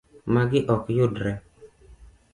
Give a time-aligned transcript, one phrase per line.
[0.33, 1.31] Magi ok yudre.